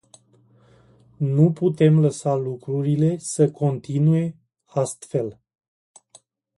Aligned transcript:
Nu 1.19 1.51
putem 1.53 1.99
lăsa 1.99 2.35
lucrurile 2.35 3.17
să 3.17 3.51
continue 3.51 4.37
astfel. 4.65 5.39